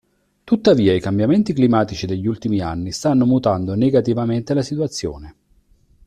Tuttavia 0.43 0.95
i 0.95 0.99
cambiamenti 0.99 1.53
climatici 1.53 2.07
degli 2.07 2.25
ultimi 2.25 2.59
anni 2.59 2.91
stanno 2.91 3.27
mutando 3.27 3.75
negativamente 3.75 4.55
la 4.55 4.63
situazione. 4.63 5.35